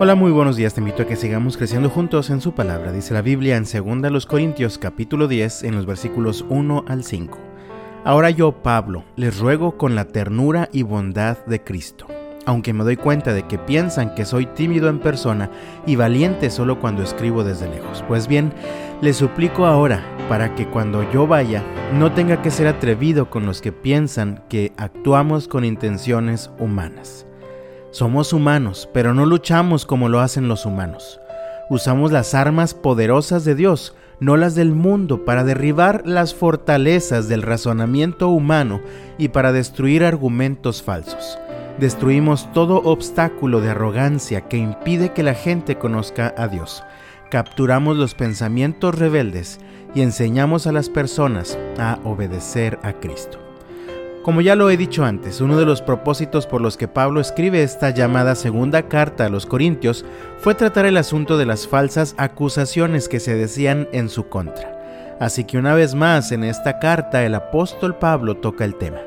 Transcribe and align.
Hola, 0.00 0.16
muy 0.16 0.32
buenos 0.32 0.56
días. 0.56 0.74
Te 0.74 0.80
invito 0.80 1.04
a 1.04 1.06
que 1.06 1.14
sigamos 1.14 1.56
creciendo 1.56 1.88
juntos 1.88 2.28
en 2.30 2.40
su 2.40 2.52
palabra. 2.52 2.90
Dice 2.90 3.14
la 3.14 3.22
Biblia 3.22 3.56
en 3.56 3.62
2 3.62 4.26
Corintios 4.26 4.76
capítulo 4.76 5.28
10 5.28 5.62
en 5.62 5.76
los 5.76 5.86
versículos 5.86 6.44
1 6.48 6.84
al 6.88 7.04
5. 7.04 7.38
Ahora 8.04 8.30
yo, 8.30 8.50
Pablo, 8.50 9.04
les 9.14 9.38
ruego 9.38 9.78
con 9.78 9.94
la 9.94 10.06
ternura 10.06 10.68
y 10.72 10.82
bondad 10.82 11.38
de 11.46 11.62
Cristo. 11.62 12.08
Aunque 12.44 12.72
me 12.72 12.82
doy 12.82 12.96
cuenta 12.96 13.32
de 13.32 13.44
que 13.44 13.56
piensan 13.56 14.16
que 14.16 14.24
soy 14.24 14.46
tímido 14.46 14.88
en 14.88 14.98
persona 14.98 15.48
y 15.86 15.94
valiente 15.94 16.50
solo 16.50 16.80
cuando 16.80 17.04
escribo 17.04 17.44
desde 17.44 17.70
lejos. 17.70 18.04
Pues 18.08 18.26
bien, 18.26 18.52
les 19.00 19.16
suplico 19.16 19.64
ahora 19.64 20.02
para 20.28 20.56
que 20.56 20.66
cuando 20.66 21.08
yo 21.12 21.28
vaya 21.28 21.62
no 21.92 22.10
tenga 22.10 22.42
que 22.42 22.50
ser 22.50 22.66
atrevido 22.66 23.30
con 23.30 23.46
los 23.46 23.60
que 23.60 23.70
piensan 23.70 24.42
que 24.48 24.72
actuamos 24.76 25.46
con 25.46 25.64
intenciones 25.64 26.50
humanas. 26.58 27.26
Somos 27.94 28.32
humanos, 28.32 28.88
pero 28.92 29.14
no 29.14 29.24
luchamos 29.24 29.86
como 29.86 30.08
lo 30.08 30.18
hacen 30.18 30.48
los 30.48 30.66
humanos. 30.66 31.20
Usamos 31.70 32.10
las 32.10 32.34
armas 32.34 32.74
poderosas 32.74 33.44
de 33.44 33.54
Dios, 33.54 33.94
no 34.18 34.36
las 34.36 34.56
del 34.56 34.72
mundo, 34.72 35.24
para 35.24 35.44
derribar 35.44 36.02
las 36.04 36.34
fortalezas 36.34 37.28
del 37.28 37.42
razonamiento 37.42 38.30
humano 38.30 38.80
y 39.16 39.28
para 39.28 39.52
destruir 39.52 40.02
argumentos 40.02 40.82
falsos. 40.82 41.38
Destruimos 41.78 42.52
todo 42.52 42.82
obstáculo 42.82 43.60
de 43.60 43.70
arrogancia 43.70 44.40
que 44.48 44.56
impide 44.56 45.12
que 45.12 45.22
la 45.22 45.34
gente 45.34 45.78
conozca 45.78 46.34
a 46.36 46.48
Dios. 46.48 46.82
Capturamos 47.30 47.96
los 47.96 48.16
pensamientos 48.16 48.98
rebeldes 48.98 49.60
y 49.94 50.02
enseñamos 50.02 50.66
a 50.66 50.72
las 50.72 50.90
personas 50.90 51.56
a 51.78 52.00
obedecer 52.02 52.80
a 52.82 52.94
Cristo. 52.94 53.43
Como 54.24 54.40
ya 54.40 54.56
lo 54.56 54.70
he 54.70 54.78
dicho 54.78 55.04
antes, 55.04 55.42
uno 55.42 55.58
de 55.58 55.66
los 55.66 55.82
propósitos 55.82 56.46
por 56.46 56.62
los 56.62 56.78
que 56.78 56.88
Pablo 56.88 57.20
escribe 57.20 57.62
esta 57.62 57.90
llamada 57.90 58.34
segunda 58.34 58.88
carta 58.88 59.26
a 59.26 59.28
los 59.28 59.44
Corintios 59.44 60.06
fue 60.38 60.54
tratar 60.54 60.86
el 60.86 60.96
asunto 60.96 61.36
de 61.36 61.44
las 61.44 61.68
falsas 61.68 62.14
acusaciones 62.16 63.10
que 63.10 63.20
se 63.20 63.34
decían 63.34 63.86
en 63.92 64.08
su 64.08 64.30
contra. 64.30 65.18
Así 65.20 65.44
que 65.44 65.58
una 65.58 65.74
vez 65.74 65.94
más 65.94 66.32
en 66.32 66.42
esta 66.42 66.78
carta 66.78 67.22
el 67.26 67.34
apóstol 67.34 67.96
Pablo 67.98 68.38
toca 68.38 68.64
el 68.64 68.76
tema. 68.76 69.02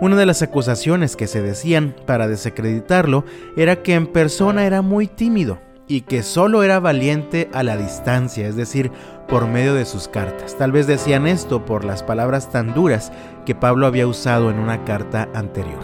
Una 0.00 0.16
de 0.16 0.26
las 0.26 0.42
acusaciones 0.42 1.14
que 1.14 1.28
se 1.28 1.42
decían 1.42 1.94
para 2.04 2.26
desacreditarlo 2.26 3.24
era 3.56 3.84
que 3.84 3.94
en 3.94 4.08
persona 4.08 4.66
era 4.66 4.82
muy 4.82 5.06
tímido 5.06 5.60
y 5.88 6.02
que 6.02 6.22
solo 6.22 6.62
era 6.62 6.80
valiente 6.80 7.48
a 7.52 7.62
la 7.62 7.76
distancia, 7.76 8.46
es 8.48 8.56
decir, 8.56 8.90
por 9.28 9.46
medio 9.46 9.74
de 9.74 9.84
sus 9.84 10.08
cartas. 10.08 10.56
Tal 10.56 10.72
vez 10.72 10.86
decían 10.86 11.26
esto 11.26 11.64
por 11.64 11.84
las 11.84 12.02
palabras 12.02 12.50
tan 12.50 12.74
duras 12.74 13.12
que 13.44 13.54
Pablo 13.54 13.86
había 13.86 14.06
usado 14.06 14.50
en 14.50 14.58
una 14.58 14.84
carta 14.84 15.28
anterior. 15.34 15.80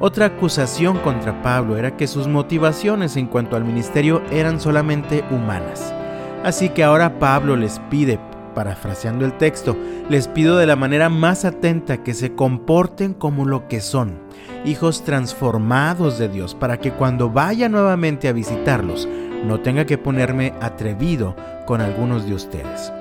Otra 0.00 0.26
acusación 0.26 0.98
contra 0.98 1.42
Pablo 1.42 1.76
era 1.76 1.96
que 1.96 2.06
sus 2.06 2.28
motivaciones 2.28 3.16
en 3.16 3.26
cuanto 3.26 3.56
al 3.56 3.64
ministerio 3.64 4.22
eran 4.30 4.60
solamente 4.60 5.24
humanas. 5.30 5.92
Así 6.44 6.68
que 6.68 6.84
ahora 6.84 7.18
Pablo 7.18 7.56
les 7.56 7.80
pide, 7.90 8.20
parafraseando 8.54 9.24
el 9.24 9.36
texto, 9.38 9.76
les 10.08 10.28
pido 10.28 10.56
de 10.56 10.66
la 10.66 10.76
manera 10.76 11.08
más 11.08 11.44
atenta 11.44 12.02
que 12.02 12.14
se 12.14 12.34
comporten 12.34 13.14
como 13.14 13.44
lo 13.44 13.68
que 13.68 13.80
son, 13.80 14.18
hijos 14.64 15.04
transformados 15.04 16.18
de 16.18 16.28
Dios, 16.28 16.54
para 16.54 16.78
que 16.78 16.92
cuando 16.92 17.30
vaya 17.30 17.68
nuevamente 17.68 18.28
a 18.28 18.32
visitarlos, 18.32 19.08
no 19.44 19.60
tenga 19.60 19.84
que 19.84 19.98
ponerme 19.98 20.54
atrevido 20.60 21.36
con 21.66 21.80
algunos 21.80 22.26
de 22.26 22.34
ustedes. 22.34 22.92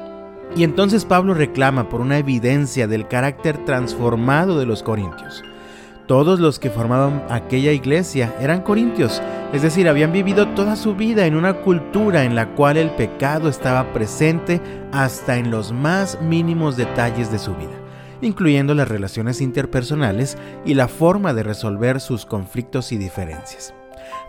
Y 0.55 0.63
entonces 0.63 1.05
Pablo 1.05 1.33
reclama 1.33 1.89
por 1.89 2.01
una 2.01 2.17
evidencia 2.17 2.87
del 2.87 3.07
carácter 3.07 3.63
transformado 3.65 4.59
de 4.59 4.65
los 4.65 4.83
corintios. 4.83 5.43
Todos 6.07 6.39
los 6.39 6.57
que 6.57 6.69
formaban 6.69 7.21
aquella 7.29 7.73
iglesia 7.73 8.33
eran 8.39 8.61
corintios, 8.61 9.21
es 9.51 9.61
decir, 9.61 9.89
habían 9.89 10.13
vivido 10.13 10.47
toda 10.49 10.77
su 10.77 10.95
vida 10.95 11.25
en 11.25 11.35
una 11.35 11.55
cultura 11.55 12.23
en 12.23 12.33
la 12.33 12.55
cual 12.55 12.77
el 12.77 12.91
pecado 12.91 13.49
estaba 13.49 13.91
presente 13.91 14.61
hasta 14.93 15.35
en 15.35 15.51
los 15.51 15.73
más 15.73 16.21
mínimos 16.21 16.77
detalles 16.77 17.29
de 17.29 17.39
su 17.39 17.53
vida, 17.55 17.77
incluyendo 18.21 18.73
las 18.73 18.87
relaciones 18.87 19.41
interpersonales 19.41 20.37
y 20.63 20.75
la 20.75 20.87
forma 20.87 21.33
de 21.33 21.43
resolver 21.43 21.99
sus 21.99 22.25
conflictos 22.25 22.93
y 22.93 22.97
diferencias. 22.97 23.73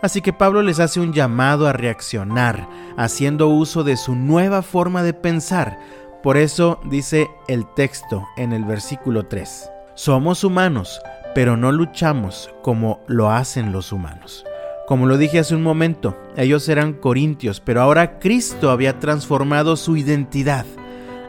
Así 0.01 0.21
que 0.21 0.33
Pablo 0.33 0.61
les 0.61 0.81
hace 0.81 0.99
un 0.99 1.13
llamado 1.13 1.65
a 1.65 1.71
reaccionar, 1.71 2.67
haciendo 2.97 3.47
uso 3.47 3.85
de 3.85 3.95
su 3.95 4.15
nueva 4.15 4.63
forma 4.63 5.01
de 5.01 5.13
pensar. 5.13 5.79
Por 6.23 6.35
eso 6.35 6.81
dice 6.83 7.29
el 7.47 7.65
texto 7.75 8.27
en 8.35 8.51
el 8.51 8.65
versículo 8.65 9.27
3. 9.27 9.71
Somos 9.95 10.43
humanos, 10.43 11.01
pero 11.35 11.57
no 11.57 11.71
luchamos 11.71 12.49
como 12.61 13.01
lo 13.07 13.31
hacen 13.31 13.71
los 13.71 13.91
humanos. 13.91 14.45
Como 14.87 15.05
lo 15.05 15.17
dije 15.17 15.39
hace 15.39 15.55
un 15.55 15.63
momento, 15.63 16.17
ellos 16.35 16.67
eran 16.67 16.93
corintios, 16.93 17.59
pero 17.59 17.81
ahora 17.81 18.19
Cristo 18.19 18.71
había 18.71 18.99
transformado 18.99 19.75
su 19.75 19.97
identidad. 19.97 20.65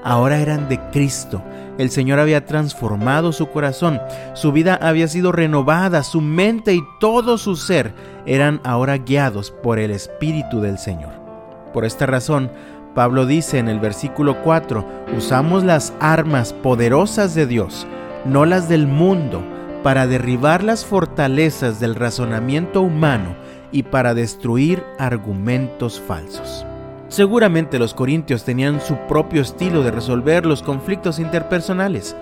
Ahora 0.02 0.40
eran 0.40 0.68
de 0.68 0.80
Cristo 0.90 1.42
el 1.80 1.90
Señor 1.90 2.18
había 2.18 2.44
transformado 2.44 3.32
su 3.32 3.46
corazón, 3.46 4.02
su 4.34 4.52
vida 4.52 4.78
había 4.82 5.08
sido 5.08 5.32
renovada, 5.32 6.02
su 6.02 6.20
mente 6.20 6.74
y 6.74 6.82
todo 7.00 7.38
su 7.38 7.56
ser 7.56 7.94
eran 8.26 8.60
ahora 8.64 8.98
guiados 8.98 9.50
por 9.50 9.78
el 9.78 9.90
Espíritu 9.90 10.60
del 10.60 10.76
Señor. 10.76 11.12
Por 11.72 11.86
esta 11.86 12.04
razón, 12.04 12.50
Pablo 12.94 13.24
dice 13.24 13.58
en 13.58 13.68
el 13.68 13.80
versículo 13.80 14.42
4, 14.42 14.84
usamos 15.16 15.64
las 15.64 15.94
armas 16.00 16.52
poderosas 16.52 17.34
de 17.34 17.46
Dios, 17.46 17.86
no 18.26 18.44
las 18.44 18.68
del 18.68 18.86
mundo, 18.86 19.42
para 19.82 20.06
derribar 20.06 20.62
las 20.62 20.84
fortalezas 20.84 21.80
del 21.80 21.94
razonamiento 21.94 22.82
humano 22.82 23.34
y 23.72 23.84
para 23.84 24.14
destruir 24.14 24.82
argumentos 24.98 26.00
falsos. 26.00 26.66
Seguramente 27.08 27.78
los 27.78 27.94
corintios 27.94 28.44
tenían 28.44 28.80
su 28.80 28.96
propio 29.08 29.42
estilo 29.42 29.82
de 29.82 29.90
resolver 29.90 30.46
los 30.46 30.62
conflictos 30.62 31.18
interpersonales, 31.18 32.14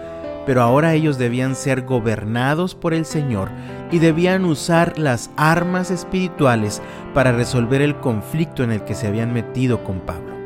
pero 0.46 0.62
ahora 0.62 0.94
ellos 0.94 1.18
debían 1.18 1.54
ser 1.54 1.82
gobernados 1.82 2.74
por 2.74 2.94
el 2.94 3.04
Señor 3.04 3.50
y 3.90 3.98
debían 3.98 4.46
usar 4.46 4.98
las 4.98 5.30
armas 5.36 5.90
espirituales 5.90 6.80
para 7.12 7.32
resolver 7.32 7.82
el 7.82 7.96
conflicto 7.96 8.62
en 8.62 8.72
el 8.72 8.82
que 8.84 8.94
se 8.94 9.06
habían 9.06 9.34
metido 9.34 9.84
con 9.84 10.00
Pablo. 10.00 10.38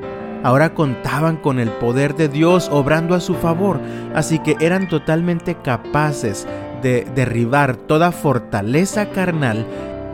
Ahora 0.42 0.74
contaban 0.74 1.36
con 1.36 1.60
el 1.60 1.68
poder 1.70 2.16
de 2.16 2.28
Dios 2.28 2.68
obrando 2.72 3.14
a 3.14 3.20
su 3.20 3.34
favor, 3.34 3.80
así 4.12 4.40
que 4.40 4.56
eran 4.58 4.88
totalmente 4.88 5.54
capaces 5.54 6.48
de 6.82 7.06
derribar 7.14 7.76
toda 7.76 8.12
fortaleza 8.12 9.10
carnal 9.10 9.66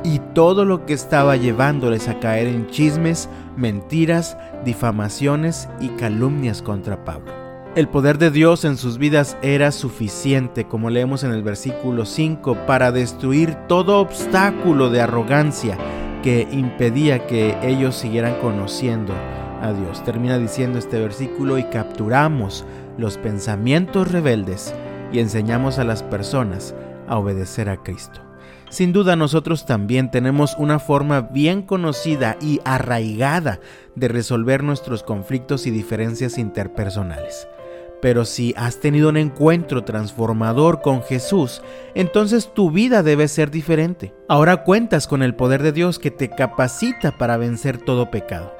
y 0.04 0.20
todo 0.34 0.64
lo 0.64 0.86
que 0.86 0.92
estaba 0.92 1.36
llevándoles 1.36 2.08
a 2.08 2.20
caer 2.20 2.46
en 2.46 2.68
chismes, 2.68 3.28
mentiras, 3.56 4.36
difamaciones 4.64 5.68
y 5.80 5.88
calumnias 5.90 6.62
contra 6.62 7.04
Pablo. 7.04 7.32
El 7.74 7.88
poder 7.88 8.18
de 8.18 8.30
Dios 8.30 8.64
en 8.64 8.76
sus 8.76 8.98
vidas 8.98 9.36
era 9.42 9.70
suficiente, 9.72 10.64
como 10.64 10.90
leemos 10.90 11.22
en 11.24 11.32
el 11.32 11.42
versículo 11.42 12.06
5, 12.06 12.66
para 12.66 12.90
destruir 12.90 13.54
todo 13.68 14.00
obstáculo 14.00 14.90
de 14.90 15.00
arrogancia 15.00 15.76
que 16.22 16.48
impedía 16.50 17.26
que 17.26 17.56
ellos 17.62 17.94
siguieran 17.94 18.34
conociendo 18.40 19.12
a 19.62 19.72
Dios. 19.72 20.02
Termina 20.04 20.38
diciendo 20.38 20.78
este 20.78 20.98
versículo 20.98 21.58
y 21.58 21.64
capturamos 21.64 22.64
los 22.96 23.16
pensamientos 23.16 24.10
rebeldes 24.10 24.74
y 25.12 25.20
enseñamos 25.20 25.78
a 25.78 25.84
las 25.84 26.02
personas 26.02 26.74
a 27.06 27.18
obedecer 27.18 27.68
a 27.68 27.82
Cristo. 27.82 28.20
Sin 28.70 28.92
duda 28.92 29.16
nosotros 29.16 29.64
también 29.64 30.10
tenemos 30.10 30.54
una 30.58 30.78
forma 30.78 31.22
bien 31.22 31.62
conocida 31.62 32.36
y 32.40 32.60
arraigada 32.64 33.60
de 33.94 34.08
resolver 34.08 34.62
nuestros 34.62 35.02
conflictos 35.02 35.66
y 35.66 35.70
diferencias 35.70 36.36
interpersonales. 36.36 37.48
Pero 38.02 38.24
si 38.24 38.54
has 38.56 38.78
tenido 38.78 39.08
un 39.08 39.16
encuentro 39.16 39.84
transformador 39.84 40.82
con 40.82 41.02
Jesús, 41.02 41.62
entonces 41.94 42.52
tu 42.54 42.70
vida 42.70 43.02
debe 43.02 43.26
ser 43.26 43.50
diferente. 43.50 44.14
Ahora 44.28 44.62
cuentas 44.64 45.08
con 45.08 45.22
el 45.22 45.34
poder 45.34 45.62
de 45.62 45.72
Dios 45.72 45.98
que 45.98 46.10
te 46.10 46.28
capacita 46.28 47.16
para 47.16 47.38
vencer 47.38 47.78
todo 47.78 48.10
pecado. 48.10 48.54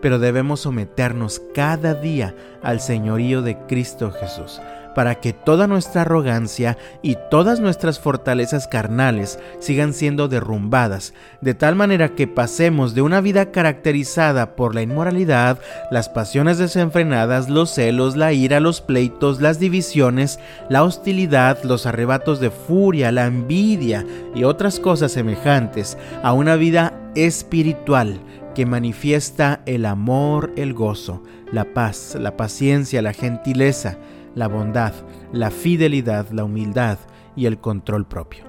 Pero 0.00 0.20
debemos 0.20 0.60
someternos 0.60 1.42
cada 1.52 1.94
día 1.94 2.34
al 2.62 2.80
señorío 2.80 3.42
de 3.42 3.58
Cristo 3.66 4.12
Jesús 4.12 4.60
para 4.98 5.20
que 5.20 5.32
toda 5.32 5.68
nuestra 5.68 6.00
arrogancia 6.00 6.76
y 7.02 7.16
todas 7.30 7.60
nuestras 7.60 8.00
fortalezas 8.00 8.66
carnales 8.66 9.38
sigan 9.60 9.94
siendo 9.94 10.26
derrumbadas, 10.26 11.14
de 11.40 11.54
tal 11.54 11.76
manera 11.76 12.16
que 12.16 12.26
pasemos 12.26 12.96
de 12.96 13.02
una 13.02 13.20
vida 13.20 13.52
caracterizada 13.52 14.56
por 14.56 14.74
la 14.74 14.82
inmoralidad, 14.82 15.60
las 15.92 16.08
pasiones 16.08 16.58
desenfrenadas, 16.58 17.48
los 17.48 17.70
celos, 17.70 18.16
la 18.16 18.32
ira, 18.32 18.58
los 18.58 18.80
pleitos, 18.80 19.40
las 19.40 19.60
divisiones, 19.60 20.40
la 20.68 20.82
hostilidad, 20.82 21.62
los 21.62 21.86
arrebatos 21.86 22.40
de 22.40 22.50
furia, 22.50 23.12
la 23.12 23.26
envidia 23.26 24.04
y 24.34 24.42
otras 24.42 24.80
cosas 24.80 25.12
semejantes, 25.12 25.96
a 26.24 26.32
una 26.32 26.56
vida 26.56 26.92
espiritual 27.14 28.18
que 28.56 28.66
manifiesta 28.66 29.60
el 29.64 29.86
amor, 29.86 30.52
el 30.56 30.74
gozo, 30.74 31.22
la 31.52 31.72
paz, 31.72 32.16
la 32.18 32.36
paciencia, 32.36 33.00
la 33.00 33.12
gentileza, 33.12 33.96
la 34.34 34.48
bondad, 34.48 34.92
la 35.32 35.50
fidelidad, 35.50 36.30
la 36.30 36.44
humildad 36.44 36.98
y 37.36 37.46
el 37.46 37.58
control 37.58 38.06
propio. 38.06 38.44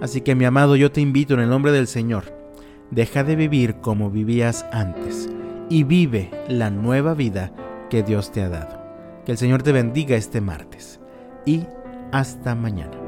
Así 0.00 0.20
que 0.20 0.34
mi 0.34 0.44
amado, 0.44 0.76
yo 0.76 0.90
te 0.90 1.00
invito 1.00 1.34
en 1.34 1.40
el 1.40 1.50
nombre 1.50 1.72
del 1.72 1.86
Señor 1.86 2.40
Deja 2.90 3.22
de 3.22 3.36
vivir 3.36 3.76
como 3.76 4.10
vivías 4.10 4.66
antes 4.72 5.30
y 5.68 5.84
vive 5.84 6.30
la 6.48 6.70
nueva 6.70 7.14
vida 7.14 7.52
que 7.88 8.02
Dios 8.02 8.32
te 8.32 8.42
ha 8.42 8.48
dado. 8.48 8.80
Que 9.24 9.32
el 9.32 9.38
Señor 9.38 9.62
te 9.62 9.70
bendiga 9.70 10.16
este 10.16 10.40
martes 10.40 11.00
y 11.46 11.62
hasta 12.10 12.56
mañana. 12.56 12.99